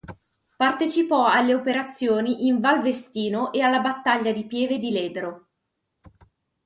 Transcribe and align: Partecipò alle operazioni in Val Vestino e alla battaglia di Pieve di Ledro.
Partecipò 0.57 1.27
alle 1.27 1.53
operazioni 1.53 2.47
in 2.47 2.59
Val 2.59 2.81
Vestino 2.81 3.51
e 3.53 3.61
alla 3.61 3.81
battaglia 3.81 4.31
di 4.31 4.47
Pieve 4.47 4.79
di 4.79 4.89
Ledro. 4.89 5.49